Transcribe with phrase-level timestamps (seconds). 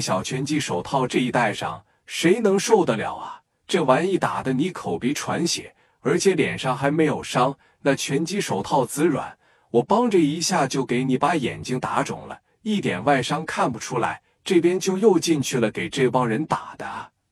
[0.00, 3.42] 小拳击手套这一戴上，谁能受得了啊？
[3.66, 9.36] 这玩意打的你口鼻传血，而且脸上还没有伤，那拳击手套子软，
[9.70, 16.86] 我帮着一下就给你把眼睛打肿了，一点外伤看不出来，这边就又进去了，给这帮人打的。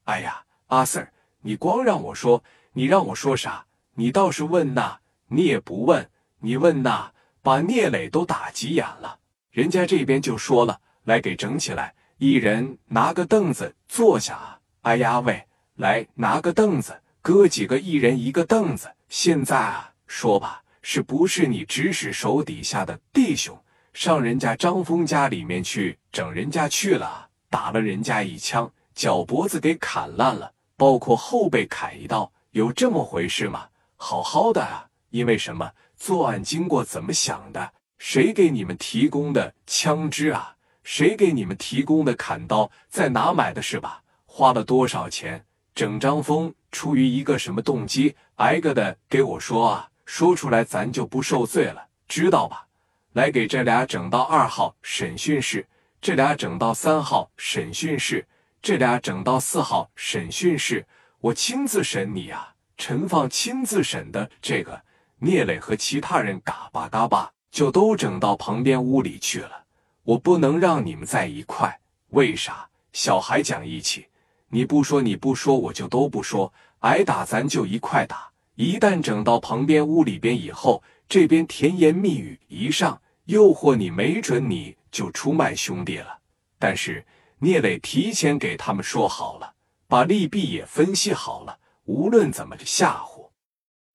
[0.05, 1.07] 哎呀，阿 Sir，
[1.41, 2.43] 你光让我说，
[2.73, 3.65] 你让我说啥？
[3.95, 6.11] 你倒是问呐，你也不问，
[6.41, 7.13] 你问呐，
[7.43, 9.19] 把聂磊都打急眼了。
[9.53, 14.59] 人家这边就说了，来给整起来，一人拿个凳子坐下。
[14.83, 15.45] 哎呀喂，
[15.77, 18.89] 来拿个凳子，哥几个一人一个凳子。
[19.09, 23.59] 现在啊，说吧，是不是你指使手底下的弟兄
[23.93, 33.67] 上人家张峰家里面去整人家去了，打了人家一枪，脚脖子给砍烂了，包括后背砍一刀，有这么回事吗？
[33.97, 35.69] 好好的啊，因为什么？
[35.97, 37.73] 作案经过怎么想的？
[37.99, 40.55] 谁给你们提供的枪支啊？
[40.85, 42.71] 谁给你们提供的砍刀？
[42.89, 44.03] 在哪买的是吧？
[44.27, 45.45] 花了多少钱？
[45.75, 48.15] 整张峰出于一个什么动机？
[48.37, 49.89] 挨个的给我说啊！
[50.05, 52.67] 说出来咱就不受罪了，知道吧？
[53.15, 55.67] 来给这俩整到二号审讯室，
[56.01, 58.27] 这俩整到三号审讯室，
[58.61, 60.87] 这俩整到四号审讯室，
[61.19, 62.55] 我亲自审你啊！
[62.77, 64.81] 陈放亲自审的这个
[65.19, 69.64] 聂磊和其他人嘎巴嘎巴就都整到旁边屋里去了。
[70.05, 72.69] 我不能让你们在一块，为啥？
[72.93, 74.07] 小孩讲义气，
[74.49, 76.53] 你不说你不说，我就都不说。
[76.81, 78.31] 挨打咱就一块打。
[78.57, 86.19] 一旦整到旁边屋里边以后，这边甜言蜜语一上，诱惑你，没准你就出卖兄弟了。
[86.59, 87.05] 但是
[87.39, 89.55] 聂磊提前给他们说好了，
[89.89, 91.59] 把利弊也分析好了。
[91.87, 93.31] 无论怎么吓唬，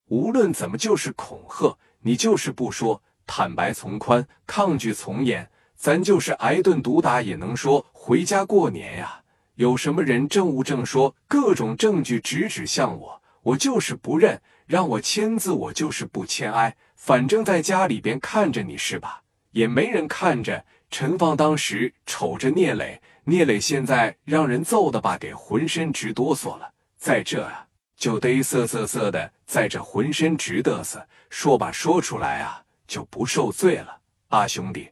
[0.08, 9.22] 无论怎么就是恐吓，你就是不说，坦白从宽，抗拒从严，咱就是挨顿毒打也能说回家过年呀。
[9.56, 16.52] 有什么人证物证说，各种证据直指向我，我就是不认，让我签字我就是不签。
[16.52, 19.22] 哎，反正在家里边看着你是吧？
[19.52, 20.66] 也没人看着。
[20.92, 26.70] 陈放当时瞅着聂磊，聂磊现在让人揍的吧，给浑身直哆嗦了。
[26.98, 27.66] 在这啊。
[27.96, 33.98] 就得瑟瑟瑟的，在这浑身直嘚瑟，说吧说出来啊，就不受罪了。
[34.30, 34.90] 啊，兄弟，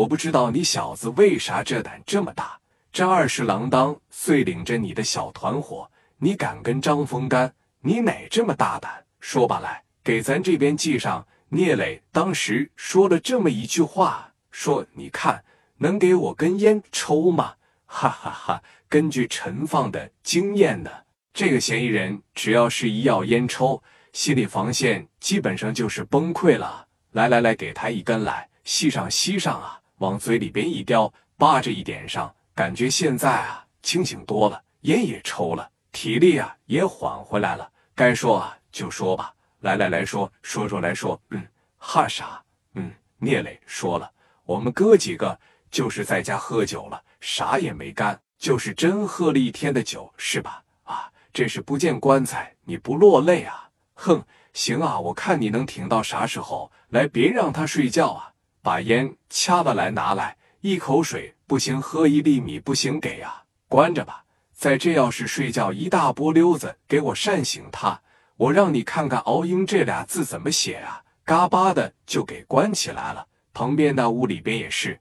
[0.00, 2.58] 我不知道你小子为啥这胆这么大，
[2.90, 7.52] 这二十郎当遂领着你的小团伙，你敢跟张峰干？
[7.82, 9.04] 你哪这么大胆？
[9.20, 11.26] 说吧来，给咱这边记上。
[11.50, 15.44] 聂磊当时说了这么一句话，说你看
[15.76, 17.56] 能给我根烟抽吗？
[17.84, 18.62] 哈哈哈！
[18.88, 20.90] 根据陈放的经验呢。
[21.34, 23.82] 这个嫌疑人只要是一要烟抽，
[24.14, 26.86] 心理防线基本上就是崩溃了。
[27.10, 37.70] 来来来，给他一根来，吸上吸上啊，往嘴里边一叼，扒着一点上，感觉现在啊清醒多了，烟也抽了，体力啊也缓回来了。
[37.94, 41.46] 该说啊就说吧，来来来说说说来说，嗯，
[41.76, 42.42] 哈啥？
[42.74, 44.10] 嗯，聂磊说了，
[44.44, 45.38] 我们哥几个
[45.70, 50.62] 就是在家喝酒了，啥也没干，就是真喝了一天的酒，是吧？
[50.84, 53.68] 啊这是不见棺材你不落泪啊！
[53.94, 54.24] 哼，
[54.54, 56.72] 行啊，我看你能挺到啥时候？
[56.88, 58.32] 来，别让他睡觉啊！
[58.62, 63.44] 把烟掐了来拿来，一口水不行，喝一粒米不行，给啊！
[63.68, 64.24] 关着吧。
[64.52, 68.02] 在这要是睡觉，一大波溜子给我扇醒他！
[68.36, 71.02] 我让你看看“熬鹰”这俩字怎么写啊！
[71.24, 73.26] 嘎巴的就给关起来了。
[73.52, 75.00] 旁边那屋里边也是，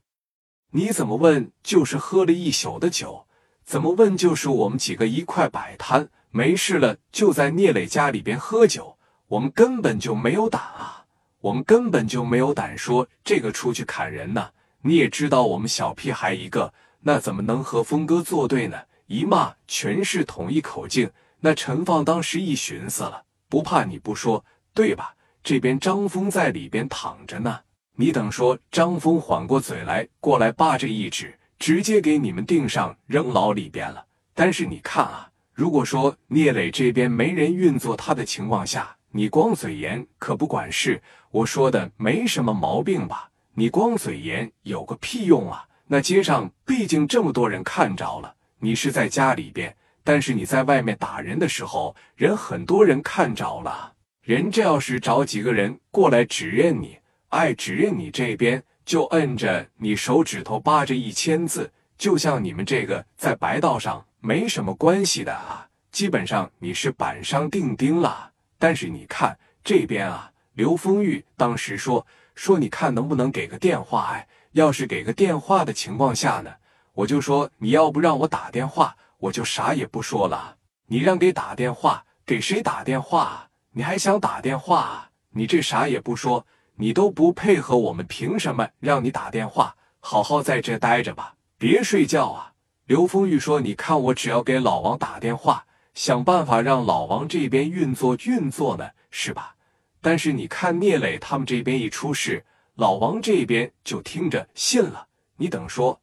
[0.71, 3.27] 你怎么问就是喝了一宿的酒，
[3.65, 6.09] 怎么问就是我们几个一块摆摊。
[6.31, 8.97] 没事了，就在聂磊家里边喝酒，
[9.27, 10.98] 我们根本就没有胆啊！
[11.41, 14.49] 我们根本就没有胆说这个出去砍人呢。
[14.81, 18.77] 你也知道，我们小屁孩一个，那怎么能和峰哥作对呢？
[19.07, 21.09] 一骂全是统一口径。
[21.39, 25.13] 那陈放当时一寻思了，不怕你不说，对吧？
[25.43, 27.59] 这边张峰在里边躺着呢，
[27.95, 34.05] 你等说张峰缓过嘴来，过来扒着一指，直接给你们钉上扔牢里边了。
[34.33, 35.25] 但是你看啊。
[35.53, 41.01] 如果说聂磊这边没人运作他的情况下，你光嘴严可不管事。
[41.31, 43.29] 我说的没什么毛病吧？
[43.53, 45.65] 你光嘴严有个屁用啊！
[45.87, 53.93] 那街上毕竟这么多人看着了，你是在家里边，但是你在外面打人的时候，人很多人看着了。
[54.21, 56.97] 人这要是找几个人过来指认你，
[57.29, 64.05] 爱指认你这边，就摁着你手指头扒着一千字，就像你们这个在白道上。
[64.21, 68.28] 没什么关系的啊，基本上你是板上钉钉了。
[68.59, 74.11] 但是你看这边啊，刘丰玉当时说说，你看能不能给个电话？
[74.11, 76.51] 哎，要是给个电话的情况下呢，
[76.93, 80.57] 我就说你要不让我打电话，我就啥也不说了。
[80.85, 83.49] 你让给打电话，给谁打电话？
[83.71, 85.09] 你还想打电话？
[85.31, 86.45] 你这啥也不说，
[86.75, 89.75] 你都不配合我们，凭什么让你打电话？
[89.99, 92.53] 好好在这待着吧，别睡觉啊！
[92.85, 95.65] 刘丰玉说：“你看，我只要给老王打电话，
[95.99, 99.53] 想办法让老王这边运作运作呢，是吧？
[99.99, 102.41] 但是你看聂磊他们这边一出事，
[102.75, 105.05] 老王这边就听着信了。
[105.35, 105.99] 你等说。”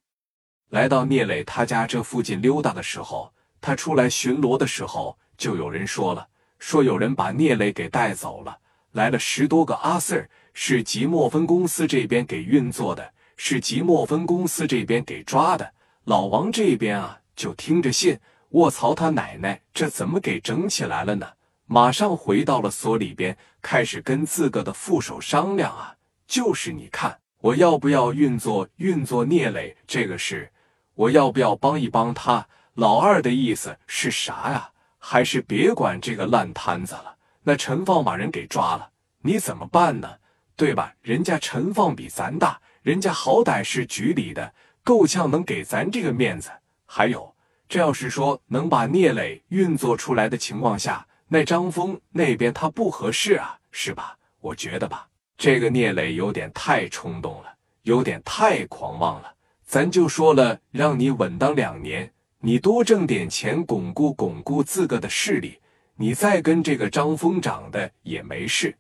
[0.69, 6.29] 来到聂磊他家这附近溜达的时候，他出来巡逻的时候，就有人说了，
[6.59, 8.55] 说有人把聂磊给带走了，
[8.93, 13.15] 来了十多个阿 Sir，是即墨分公司这边给运作的。
[13.39, 15.73] 是即墨分公司这边给抓的，
[16.05, 18.19] 老王这边啊就听着信。
[18.51, 21.27] 卧槽他奶奶，这怎么给整起来了呢？
[21.67, 25.97] 马上回到了所里边，开始跟自个的副手商量啊。
[26.27, 30.51] 就是你看，我要不要运作运作聂磊这个事？
[30.95, 32.47] 我要不要帮一帮他？
[32.75, 34.71] 老二的意思是啥呀？
[34.99, 37.17] 还是别管这个烂摊子了？
[37.43, 38.91] 那陈放把人给抓了，
[39.23, 40.09] 你怎么办呢？
[40.57, 40.95] 对吧？
[41.03, 42.61] 人家陈放比咱大。
[42.83, 46.51] 人家好歹是局里的，够呛能给咱这个面子。
[46.87, 47.36] 还有，
[47.69, 54.17] 这要是说能把聂磊运作出来的情况下，那张峰那边他不合适啊，是吧？
[54.41, 57.53] 我觉得吧，这个聂磊有点太冲动了，
[57.83, 59.35] 有点太狂妄了。
[59.65, 62.09] 咱就说了，让你稳当两年，
[62.39, 65.59] 你多挣点钱，巩固巩固自个的势力，
[65.97, 68.77] 你再跟这个张峰长的也没事。